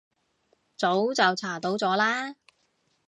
[0.75, 2.35] 早就查到咗啦